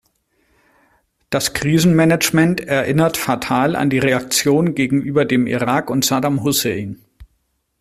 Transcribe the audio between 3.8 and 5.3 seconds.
die Reaktion gegenüber